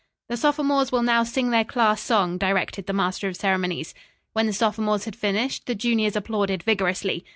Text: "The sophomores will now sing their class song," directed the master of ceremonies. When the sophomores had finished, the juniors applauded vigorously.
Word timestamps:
"The 0.29 0.37
sophomores 0.37 0.91
will 0.91 1.03
now 1.03 1.21
sing 1.23 1.51
their 1.51 1.63
class 1.63 2.01
song," 2.01 2.39
directed 2.39 2.87
the 2.87 2.93
master 2.93 3.27
of 3.27 3.35
ceremonies. 3.37 3.93
When 4.33 4.47
the 4.47 4.53
sophomores 4.53 5.05
had 5.05 5.15
finished, 5.15 5.67
the 5.67 5.75
juniors 5.75 6.15
applauded 6.15 6.63
vigorously. 6.63 7.23